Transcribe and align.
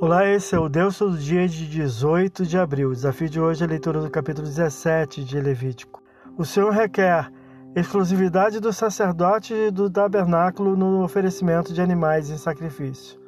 Olá, 0.00 0.24
esse 0.24 0.54
é 0.54 0.58
o 0.60 0.68
Deus 0.68 1.00
do 1.00 1.18
dia 1.18 1.48
de 1.48 1.66
18 1.66 2.46
de 2.46 2.56
abril. 2.56 2.90
O 2.90 2.94
desafio 2.94 3.28
de 3.28 3.40
hoje 3.40 3.64
é 3.64 3.66
a 3.66 3.68
leitura 3.68 4.00
do 4.00 4.08
capítulo 4.08 4.46
17 4.46 5.24
de 5.24 5.40
Levítico. 5.40 6.00
O 6.36 6.44
Senhor 6.44 6.70
requer 6.70 7.28
exclusividade 7.74 8.60
do 8.60 8.72
sacerdote 8.72 9.52
e 9.52 9.72
do 9.72 9.90
tabernáculo 9.90 10.76
no 10.76 11.02
oferecimento 11.02 11.74
de 11.74 11.82
animais 11.82 12.30
em 12.30 12.36
sacrifício. 12.36 13.18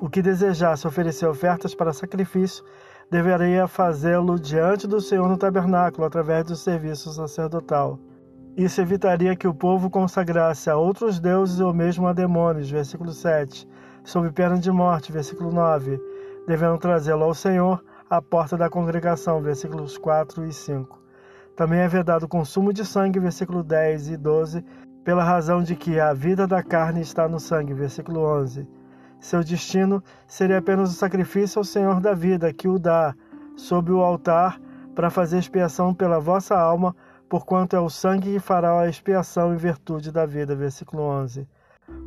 O 0.00 0.10
que 0.10 0.20
desejasse 0.20 0.84
oferecer 0.84 1.26
ofertas 1.26 1.76
para 1.76 1.92
sacrifício 1.92 2.64
deveria 3.08 3.68
fazê-lo 3.68 4.36
diante 4.36 4.88
do 4.88 5.00
Senhor 5.00 5.28
no 5.28 5.38
tabernáculo 5.38 6.04
através 6.04 6.44
do 6.44 6.56
serviço 6.56 7.12
sacerdotal. 7.12 8.00
Isso 8.56 8.80
evitaria 8.80 9.36
que 9.36 9.46
o 9.46 9.54
povo 9.54 9.88
consagrasse 9.88 10.68
a 10.68 10.76
outros 10.76 11.20
deuses 11.20 11.60
ou 11.60 11.72
mesmo 11.72 12.08
a 12.08 12.12
demônios. 12.12 12.68
Versículo 12.68 13.12
7 13.12 13.64
sob 14.10 14.28
pena 14.32 14.58
de 14.58 14.72
morte, 14.72 15.12
versículo 15.12 15.52
9, 15.52 16.02
devendo 16.44 16.76
trazê-lo 16.78 17.22
ao 17.22 17.32
Senhor 17.32 17.80
à 18.10 18.20
porta 18.20 18.56
da 18.56 18.68
congregação, 18.68 19.40
versículos 19.40 19.96
4 19.96 20.44
e 20.46 20.52
5. 20.52 21.00
Também 21.54 21.78
é 21.78 21.86
vedado 21.86 22.24
o 22.24 22.28
consumo 22.28 22.72
de 22.72 22.84
sangue, 22.84 23.20
versículo 23.20 23.62
10 23.62 24.08
e 24.08 24.16
12, 24.16 24.64
pela 25.04 25.22
razão 25.22 25.62
de 25.62 25.76
que 25.76 26.00
a 26.00 26.12
vida 26.12 26.44
da 26.44 26.60
carne 26.60 27.00
está 27.00 27.28
no 27.28 27.38
sangue, 27.38 27.72
versículo 27.72 28.22
11. 28.40 28.66
Seu 29.20 29.44
destino 29.44 30.02
seria 30.26 30.58
apenas 30.58 30.90
o 30.90 30.94
sacrifício 30.94 31.60
ao 31.60 31.64
Senhor 31.64 32.00
da 32.00 32.12
vida, 32.12 32.52
que 32.52 32.66
o 32.66 32.80
dá 32.80 33.14
sob 33.54 33.92
o 33.92 34.02
altar 34.02 34.60
para 34.92 35.08
fazer 35.08 35.38
expiação 35.38 35.94
pela 35.94 36.18
vossa 36.18 36.58
alma, 36.58 36.96
porquanto 37.28 37.76
é 37.76 37.80
o 37.80 37.88
sangue 37.88 38.32
que 38.32 38.40
fará 38.40 38.80
a 38.80 38.88
expiação 38.88 39.54
em 39.54 39.56
virtude 39.56 40.10
da 40.10 40.26
vida, 40.26 40.56
versículo 40.56 41.00
11. 41.04 41.46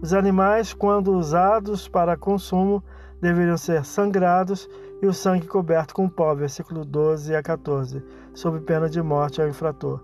Os 0.01 0.13
animais, 0.13 0.73
quando 0.73 1.13
usados 1.13 1.87
para 1.87 2.17
consumo, 2.17 2.83
deveriam 3.21 3.57
ser 3.57 3.85
sangrados 3.85 4.69
e 5.01 5.07
o 5.07 5.13
sangue 5.13 5.47
coberto 5.47 5.93
com 5.93 6.09
pó, 6.09 6.33
versículo 6.35 6.83
12 6.83 7.33
a 7.35 7.41
14, 7.41 8.03
sob 8.33 8.59
pena 8.61 8.89
de 8.89 9.01
morte 9.01 9.41
ao 9.41 9.47
infrator. 9.47 10.01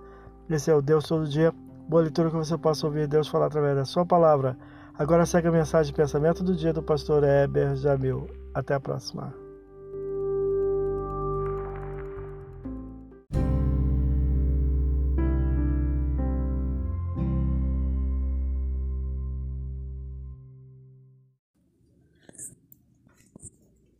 Esse 0.49 0.71
é 0.71 0.75
o 0.75 0.81
Deus 0.81 1.07
todo 1.07 1.27
dia. 1.27 1.53
Boa 1.87 2.03
leitura 2.03 2.29
que 2.29 2.35
você 2.35 2.57
possa 2.57 2.85
ouvir 2.85 3.07
Deus 3.07 3.27
falar 3.27 3.47
através 3.47 3.75
da 3.75 3.85
sua 3.85 4.05
palavra. 4.05 4.57
Agora 4.97 5.25
segue 5.25 5.47
a 5.47 5.51
mensagem 5.51 5.91
de 5.91 5.97
pensamento 5.97 6.43
do 6.43 6.55
dia 6.55 6.73
do 6.73 6.83
pastor 6.83 7.23
Heber 7.23 7.75
Jamil. 7.75 8.27
Até 8.53 8.73
a 8.73 8.79
próxima. 8.79 9.48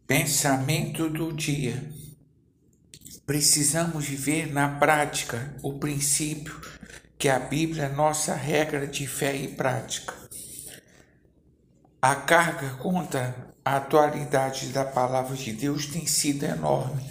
Pensamento 0.09 1.07
do 1.07 1.31
dia. 1.31 1.87
Precisamos 3.27 4.05
viver 4.05 4.51
na 4.51 4.79
prática 4.79 5.55
o 5.61 5.77
princípio 5.77 6.59
que 7.15 7.29
a 7.29 7.37
Bíblia 7.37 7.83
é 7.83 7.89
nossa 7.89 8.33
regra 8.33 8.87
de 8.87 9.05
fé 9.05 9.35
e 9.35 9.49
prática. 9.49 10.11
A 12.01 12.15
carga 12.15 12.71
contra 12.77 13.53
a 13.63 13.75
atualidade 13.75 14.69
da 14.69 14.83
palavra 14.83 15.37
de 15.37 15.53
Deus 15.53 15.85
tem 15.85 16.07
sido 16.07 16.43
enorme. 16.43 17.07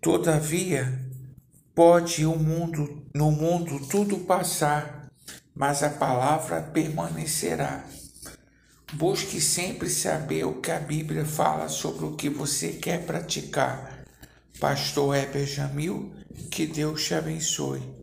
Todavia, 0.00 1.00
pode 1.72 2.26
o 2.26 2.34
mundo, 2.34 3.06
no 3.14 3.30
mundo 3.30 3.86
tudo 3.86 4.18
passar, 4.18 5.08
mas 5.54 5.84
a 5.84 5.90
palavra 5.90 6.60
permanecerá. 6.60 7.84
Busque 8.92 9.40
sempre 9.40 9.88
saber 9.88 10.44
o 10.44 10.60
que 10.60 10.70
a 10.70 10.80
Bíblia 10.80 11.24
fala 11.24 11.68
sobre 11.68 12.04
o 12.04 12.16
que 12.16 12.28
você 12.28 12.70
quer 12.72 13.06
praticar. 13.06 14.04
Pastor 14.58 15.16
Heber 15.16 15.46
Jamil, 15.46 16.12
que 16.50 16.66
Deus 16.66 17.04
te 17.04 17.14
abençoe. 17.14 17.99